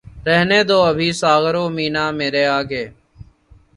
[0.27, 2.83] رہنے دو ابھی ساغر و مینا مرے آگے